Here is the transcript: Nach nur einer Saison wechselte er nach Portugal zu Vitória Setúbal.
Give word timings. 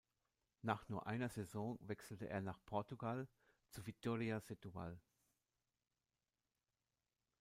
Nach 0.63 0.89
nur 0.89 1.05
einer 1.05 1.29
Saison 1.29 1.77
wechselte 1.79 2.27
er 2.27 2.41
nach 2.41 2.57
Portugal 2.65 3.27
zu 3.69 3.85
Vitória 3.85 4.39
Setúbal. 4.39 4.99